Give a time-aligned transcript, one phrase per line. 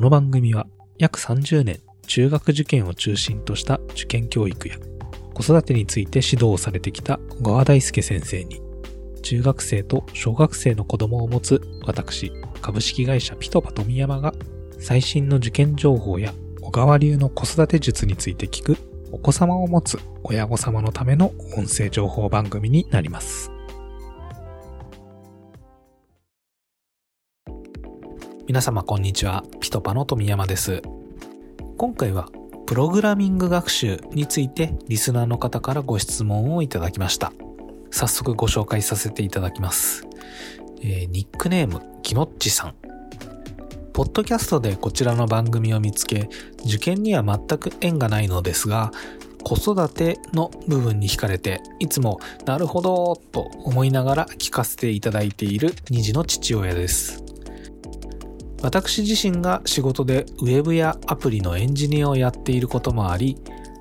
[0.00, 0.66] この番組は
[0.96, 4.76] 約30年中学受験を中心とした受験教育や
[5.34, 8.62] 子育てについて指導をされてきた小川大輔先生に
[9.20, 12.32] 中学生と小学生の子供を持つ私
[12.62, 14.32] 株式会社ピトパ富山が
[14.78, 16.32] 最新の受験情報や
[16.62, 18.78] 小川流の子育て術について聞く
[19.12, 23.52] お子様を持つ親御様のための音声情報番組になります。
[28.50, 29.44] 皆様こんにちは。
[29.60, 30.82] ピトパの富山です。
[31.78, 32.28] 今回は
[32.66, 37.32] プログラミング学習についてリスナーの方からご質問をいただきました。
[37.92, 40.04] 早速ご紹介させていただきます。
[40.82, 42.74] えーニックネーム、きのっちさん。
[43.92, 46.28] ポッドキャストでこちらの番組を見つけ、
[46.66, 48.90] 受験には全く縁がないのですが、
[49.44, 57.29] 子育ての部分に惹かれて、いつもなるほどと思いながら聞かせていただいている2児の父親です。
[58.62, 63.38] 私自身が仕事でウェブやアプリのエンジニアをやっていることもあり、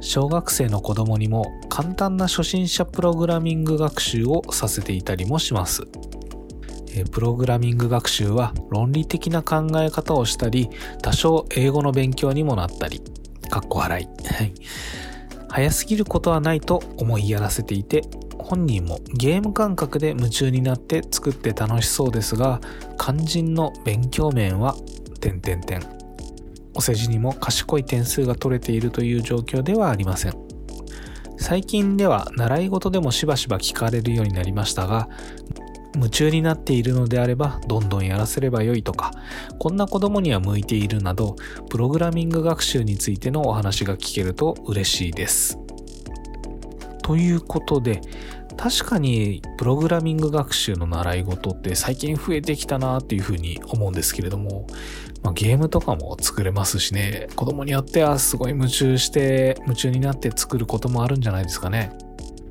[0.00, 5.82] 小学生の子供にも簡単な初心者プログラミング学習をさせていたりもします。
[7.12, 10.70] プログラミング学習は論理的な考え方をしたり、
[11.02, 13.02] 多少英語の勉強にもなったり、
[13.50, 14.02] かっこ笑。
[14.02, 14.08] い
[15.48, 18.02] 早すぎることはないと思いやらせていて、
[18.42, 22.60] 本人もゲーム感覚で夢中になって作って楽しそうですが、
[22.98, 24.74] 肝心の勉強面は、
[25.20, 25.82] 点々点。
[26.74, 30.34] お世辞にも賢い点数が取れているという状況ではありません。
[31.36, 35.08] 最近では習い事でもしばしば聞かれるようになりましたが、
[35.94, 39.10] 夢中になっているのであればどんどんやらせればよいとか、
[39.58, 41.36] こんな子供には向いているなど、
[41.68, 45.58] プログラミング学習についてのお話が聞けると嬉しいです。
[47.10, 48.02] ということで、
[48.56, 54.68] 確かにプログラミング学習の習い事って最近増えてきたなっていうふうに思うんですけれども、
[55.24, 61.90] まあ、ゲームとかも作れますしね、子供によってはすごい夢中して、夢中になって作ることもあるんじゃないですかね。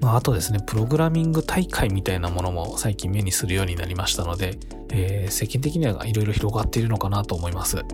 [0.00, 4.58] まあ、あとですね、プログラミング大会みたいなものも最近目にするようになりましたので、
[4.90, 7.84] えー世間的にはいろいろ広がっているのかなと思います。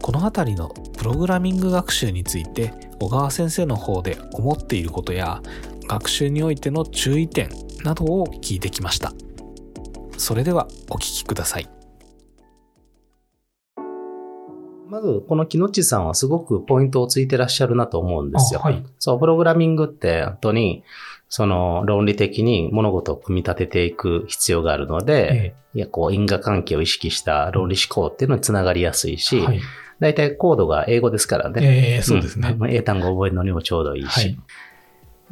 [0.00, 5.40] このあたりのプログラミング学習について、小川先生の方で思っていることや、
[5.92, 7.50] 学習においての注意点
[7.84, 9.12] などを聞いてきました。
[10.16, 11.68] それではお聞きください。
[14.88, 18.60] まず、この木のちさんはすごくポイントをついてらっしゃるなと思うんですよ。
[18.62, 20.82] あはいそう、プログラミングって本当に、
[21.28, 29.60] その論理的に物事を組み立てていく必要があるので、いや、こう因果関係を意識した論理思考っていうのにつながりやすいし、はい。
[30.00, 31.96] 大体コードが英語ですからね。
[31.96, 32.52] えーそうですね。
[32.52, 34.20] ん英単語を覚えるのにもちょうどいいし。
[34.20, 34.38] はい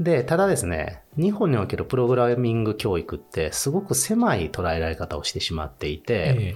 [0.01, 6.55] で、ただですね、日本におけるプログラミング教育ってすごく狭い捉えられ方をしてしまっていて、え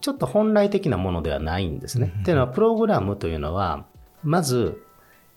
[0.00, 2.12] ちょっと本来的なものではないんですね。
[2.14, 3.86] うんっていうのは、プログラムというのは、
[4.24, 4.82] まず、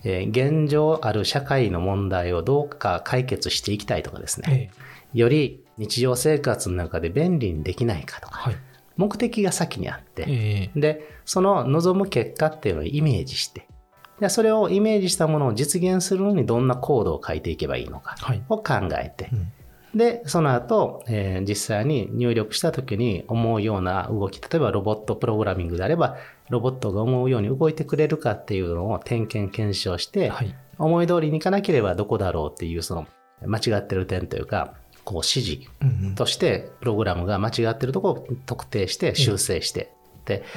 [0.03, 4.72] えー現状ある社会の問題をどうか解決していきたいとかですーね。
[5.14, 8.56] えより日常生活の中で便利にできないかとか、ーはい。
[8.97, 13.68] 目的が先にあって、えーで、その望む結果っていうのをイメージして、
[14.23, 18.41] でそれをイメージしたものを実現するのにどんなコードを書いていけばいいのかはい。
[18.47, 19.51] を考えてう、ん
[19.95, 26.17] で、その後、えー実際に入力した時に思うような動き、例えばロボットプログラミングであれば、
[26.50, 30.55] ロボットが思うように動いてくれるかっていうのを点検検証して、はい。
[30.79, 33.05] 思い通りにいかなければどこだろうっていうその
[33.45, 34.73] 間違ってる点というか、
[35.03, 39.91] こう指示うんうんとしてプログラムが間違ってるところを特定して修正して、
[40.25, 40.50] で、まあ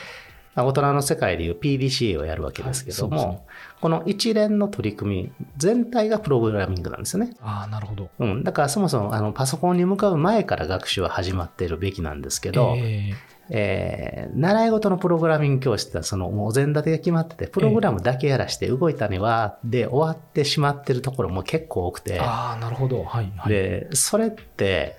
[0.65, 3.43] 大人の世界でいう PDCA をやるわけですけども、はいそうです
[3.81, 7.37] この一連の取り組み全体がプログラミングなんですよね。
[7.41, 8.09] ああ、なるほど。
[8.19, 23.05] うん、だからそもそもあのパソコンに向かう前から学習は始まっているべきなんですけど、ええー習い事のプログラミング教室ってそのもうお膳立てが決まってて、プログラムだけやらして動いたねはで終わってしまってるところも結構多くてー、ああ、なるほど。
[23.05, 23.33] はい。
[23.37, 24.99] はい、で、それって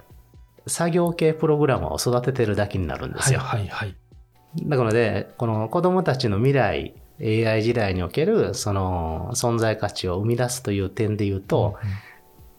[0.65, 3.39] 作業系プログラムを育ててるだけになるんですよ。
[3.39, 3.61] はい。
[3.61, 3.69] はい。
[3.69, 3.95] はい。
[4.63, 11.89] なので、この子供たちの未来、AI 時代におけるその存在価値を生み出すという点で言うと、うん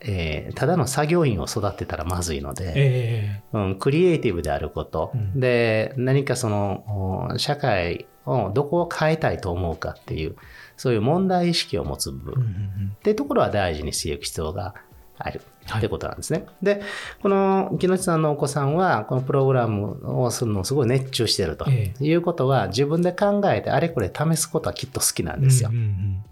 [0.00, 5.40] えーただの作業員を育てたらまずいので、えうん、クリエイティブであること、うん。
[5.40, 10.37] で、何かその、お社会をどこを変えたいと思うかっていう、
[10.76, 12.93] そういう問題意識を持つ部ーうんう分ん。
[12.94, 14.75] っていうところは大事にしていく必要が
[15.19, 16.47] あるはいってことなんですね。
[16.62, 16.81] で、
[17.23, 25.76] この木下さんのお子さんは、このプログラムをするのをすごい熱中してるとえいうことは、自分で考えてあれこれ試すことはきっと好きなんうんですようん。
[25.76, 26.25] うん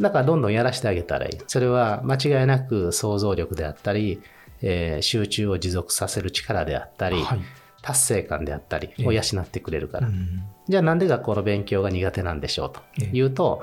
[0.00, 1.38] だからどんどんやらせてあげたらいい。
[1.46, 4.20] それは間違いなく想像力であったり、
[4.60, 7.38] えー集中を持続させる力であったり、はい。
[7.80, 10.08] 達成感であったりを養ってくれるから。
[10.08, 13.62] うんじゃあなんで学校の勉強が苦手なんでしょうとええいうと、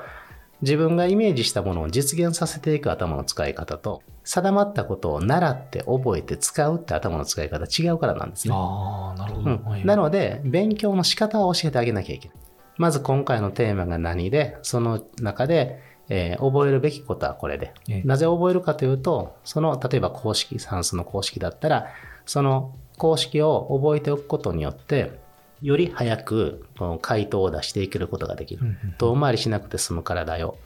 [0.62, 8.54] 自分がイメージしたものを実現させていく頭の使い方と、定まったことを習って覚えて使うって頭の使い方違うからなんですね。
[8.56, 9.50] ああ、なるほど。
[9.50, 12.36] うんはいなので、勉強の仕方を教えてあげなきゃいけない。
[12.78, 17.72] まず今回のテーマが何で、その中で、えー覚えるべきことはこれで。
[17.88, 21.88] ええなぜ覚えるかというと、その、例えば公式、算数の公式だったら、
[22.24, 25.21] その公式を覚えておくことによって、
[25.62, 28.76] より早くこの回答を出していけることができる。
[28.98, 30.58] 遠回りしなくて済むからだよ。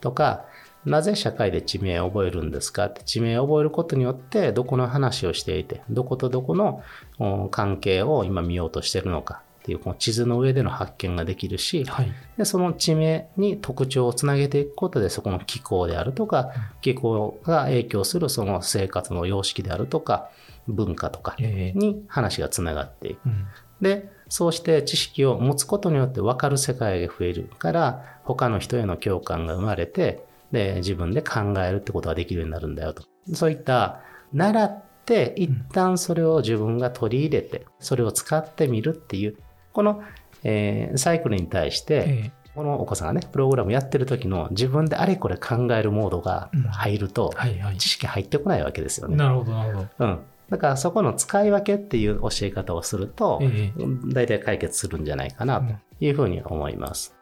[0.00, 0.44] とか、
[0.84, 2.86] なぜ社会で地名を覚えるんですか？
[2.86, 6.82] って地名を覚えることによってどこの話をしていてどことどこの
[7.18, 12.12] お関係を今見ようとしてるのかっていうこの地図の上での発見ができるしはい。
[12.36, 16.50] でその地名に特徴をつなげていくことでそこの気候であるとか
[16.82, 20.28] 気候が影響するその生活の様式であるとか
[20.68, 23.24] 文化とかええに話がつながっていく。
[23.24, 23.46] うん
[23.80, 33.04] で、そうして知識を持つことによって分かる世界が増えるから、他の人への共感が生まれて、で、自分で考えるってことができるようになるんだよと。
[33.32, 34.00] そういった、
[34.32, 39.36] 習って、一旦それを自分が取り入れて、それを使ってみるっていう、
[39.72, 40.02] この、
[40.42, 47.32] えーサイクルに対して、ええこのお子さんがね、プログラムやってる時の自分であれこれ考えるモードが入ると。
[47.78, 49.16] 知識入ってこないわけですよね。
[49.16, 49.88] なるほど、なるほど。
[49.98, 50.20] うん。
[50.50, 55.74] だからそこの使い分けっていう教え方をすると、ええ大体解決するんじゃないかなと
[56.04, 57.16] いうふうに思います。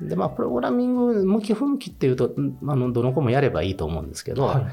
[0.00, 4.66] で、まあ、プログラミング向き不向きっていうと、んあの、どの子もやればいいと思うんですけど、はい。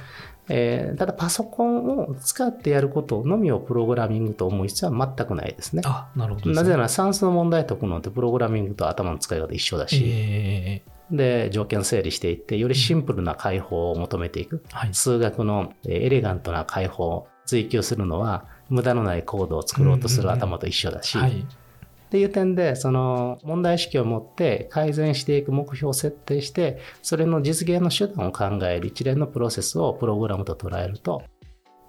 [0.49, 5.83] えーただパソコンを使ってやることのみをプログラミングと思う必要は全くないですね。
[5.85, 6.55] あ、なるほどね。
[6.55, 14.63] なぜなら算数の問題解くのってプログラミングと頭の使い方一緒だし、ええで、条件整理していって、よりシンプルな解法を求めていく。
[14.71, 14.93] はい。
[14.93, 21.41] 数学のえーエレガントな解法を追求するのは、無駄のないコードを作ろうとする頭と一緒だし、はい。
[21.41, 21.45] っ
[22.11, 31.23] ていう点で、その問題意識を持って改善していく目標を設定して、それの実現の手段を考える一連のプロセスをプログラムと捉えると、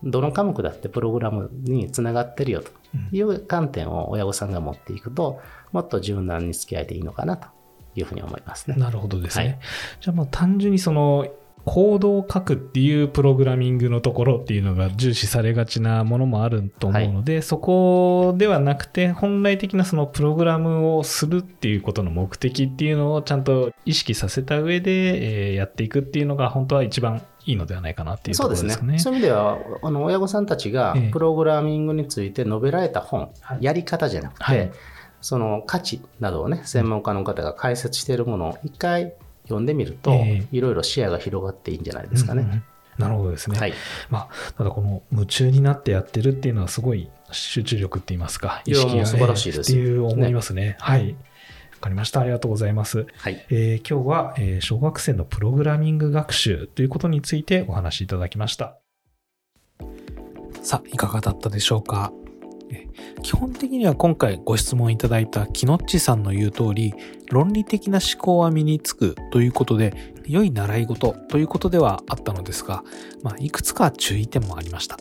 [0.04, 5.40] どの科目だってプログラムにつながってるよとうんいう観点を親御さんが持っていくと、
[5.72, 7.48] もっと柔軟に付き合えていいのかなと
[7.96, 8.76] いうふうに思いますね。
[8.76, 9.44] なるほどですね。
[9.44, 9.58] はい
[10.00, 11.26] じゃあまあ単純にその
[11.64, 28.74] コードを書くっていうプログラミングのところっていうのが重視されがちなものもあると思うので、そこではなくて本来的なそのプログラムをするっていうことの目的っていうのをちゃんと意識させた上で、えーやっていくっていうのが本当は一番いいのではないかなっていうとそうですね。
[28.74, 29.10] ころですかね。
[29.10, 31.10] そういう意味では、あの親御さんたちがええ。
[31.10, 33.58] プログラミングについて述べられた本、はい。
[33.60, 34.72] やり方じゃなくて、はい。
[35.20, 42.42] その価値などをね、専門家の方が解説しているものを一回読んでみると、ええいろいろ視野が広がっていいんじゃないですかね。
[42.42, 42.64] うんうん
[42.98, 43.58] なるほどですね。
[43.58, 43.72] はい。
[44.10, 50.76] まあ、ただこの夢中になってやってるっていうのはすごい集中力って言いますか、いやもう素晴らしいですっていう思いますね。
[50.78, 51.12] はい。
[51.12, 51.16] わ
[51.80, 52.20] かりました。
[52.20, 53.06] ありがとうございます。
[53.16, 53.46] はい。
[53.48, 58.76] えー今日は、えー小学生のプログラミング学習ということについてお話しいただきました。
[60.62, 62.12] さあ、いかがだったでしょうか？
[62.12, 62.21] え
[63.22, 66.94] 基本的には今回ご質問いただいたキノッチさんの言う通り、
[67.30, 72.84] 論理的な思考は身につくということで、良い習い事ということではあったのですが、
[73.22, 74.98] まあ、いくつか注意点もありました。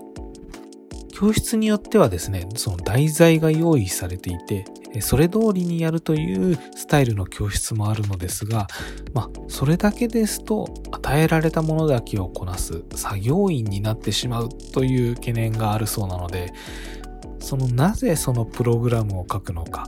[1.13, 4.65] 教室によってはですね、その題材が用意されていて、
[4.99, 8.67] それ通りにやるというスタイルの教室もあるのですが、
[9.13, 16.53] まあ、それだけですと、与えられたものだけをこなす作業員になってしまうという懸念があるそうなので、
[17.51, 19.85] そのなぜそのプログラムを書くのか、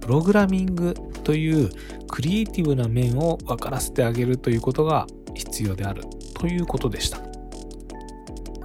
[0.00, 1.70] プログラミングという
[2.08, 7.18] クリエイティブな面を分からせてあげるということが必要であるということでした。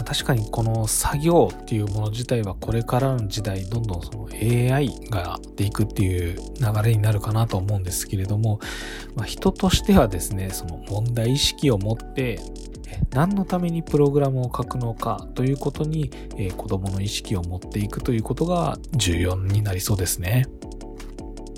[0.06, 8.62] 確かにこの作業っていうもの自体はこれからの時代どんどんその AI がやっていくっていう流れになるかなと思うんですけれども、
[9.14, 12.40] まあ、人としてはですね、その問題意識を持って
[13.12, 20.46] 何のためにプログラムを書くのかということに、えー子供の意識を持っていくということが重要になりそうですね。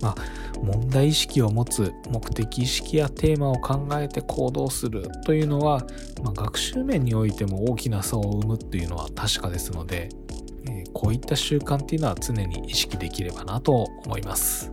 [0.01, 0.15] まあ、
[0.61, 5.85] 問題意識を持つ目的意識やテーマを考えて行動するというのは、
[6.23, 10.09] まあ、学習面においても大きな差を生むっていうのは確かですので、
[10.67, 14.71] えーこういった習慣っていうのは常に意識できればなと思います。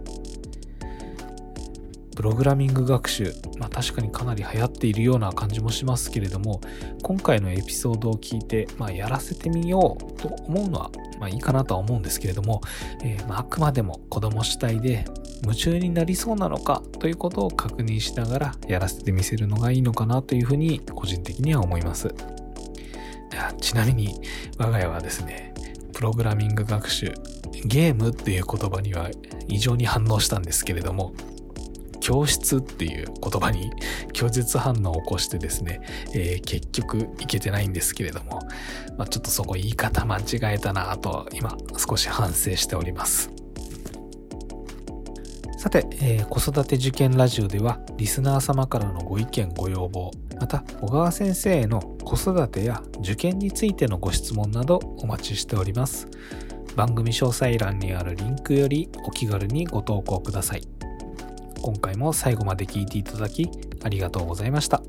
[2.16, 6.62] プログラミング学習、まあ、確かにかなり流行っているような感じもしますけれども
[7.02, 12.62] 今回のエピソードを聞いて、まあ、やらせてみようと思うのは、まあ、いいかなとは思うんですけれども、
[13.04, 15.04] えーまあ、あくまでも子供主体で
[15.42, 22.14] 夢中になりそうなのかということを確認しながらやらせてみせるのがいいのかなというふうに個人的には思います。
[23.60, 24.18] ちなみに
[24.56, 25.52] 我が家はですね
[25.92, 27.12] プログラミング学習
[27.66, 29.10] ゲームっていう言葉には
[29.48, 31.12] 異常に反応したんですけれども、
[32.06, 33.72] 教室っていう言葉に
[34.12, 35.80] 拒絶反応を起こしてですね、
[36.14, 38.42] えー、結局いけてないんですけれども、
[38.96, 43.32] まあ、ちょっとそこ言い方間違えたなと今少し反省しております。
[45.58, 56.06] さて、えー、子育て受験ラジオではリスナー様からのご意見ご要望、また小川先生への子育てや受験についてのご質問などお待ちしております。
[56.76, 60.75] 番組詳細欄にあるリンクよりお気軽にご投稿ください。
[61.66, 63.50] 今回も最後まで聞いていただき
[63.82, 64.82] ありがとうございました。